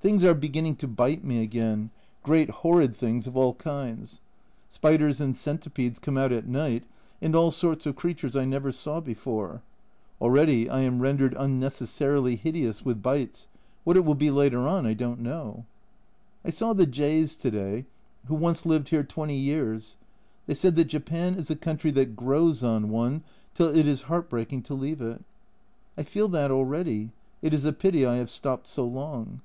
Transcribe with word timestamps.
Things 0.00 0.22
are 0.22 0.32
beginning 0.32 0.76
to 0.76 0.86
bite 0.86 1.24
me 1.24 1.42
again, 1.42 1.90
great 2.22 2.48
horrid 2.50 2.94
things 2.94 3.26
of 3.26 3.36
all 3.36 3.54
kinds. 3.54 4.20
160 4.80 4.80
A 4.80 4.80
Journal 4.80 4.94
from 4.94 5.10
Japan 5.10 5.12
Spiders 5.12 5.20
and 5.20 5.36
centipedes 5.36 5.98
come 5.98 6.16
out 6.16 6.30
at 6.30 6.46
night, 6.46 6.84
and 7.20 7.34
all 7.34 7.50
sorts 7.50 7.84
of 7.84 7.96
creatures 7.96 8.36
I 8.36 8.44
never 8.44 8.70
saw 8.70 9.00
before; 9.00 9.62
already 10.20 10.70
I 10.70 10.82
am 10.82 11.00
rendered 11.02 11.34
unnecessarily 11.36 12.36
hideous 12.36 12.84
with 12.84 13.02
bites, 13.02 13.48
what 13.82 13.96
it 13.96 14.04
will 14.04 14.14
be 14.14 14.30
later 14.30 14.60
on 14.68 14.86
I 14.86 14.94
don't 14.94 15.18
know. 15.18 15.64
I 16.44 16.50
saw 16.50 16.72
the 16.72 16.86
J 16.86 17.20
s 17.24 17.34
to 17.34 17.50
day, 17.50 17.86
who 18.26 18.36
once 18.36 18.66
lived 18.66 18.90
here 18.90 19.02
twenty 19.02 19.36
years; 19.36 19.96
they 20.46 20.54
said 20.54 20.76
that 20.76 20.84
Japan 20.84 21.34
is 21.34 21.50
a 21.50 21.56
country 21.56 21.90
that 21.90 22.14
"grows 22.14 22.62
on 22.62 22.88
one" 22.88 23.24
till 23.52 23.74
it 23.74 23.88
is 23.88 24.02
heart 24.02 24.30
breaking 24.30 24.62
to 24.62 24.74
leave 24.74 25.00
it. 25.00 25.24
I 25.98 26.04
feel 26.04 26.28
that 26.28 26.52
already, 26.52 27.10
it 27.42 27.52
is 27.52 27.64
a 27.64 27.72
pity 27.72 28.06
I 28.06 28.18
have 28.18 28.30
stopped 28.30 28.68
so 28.68 28.86
long. 28.86 29.40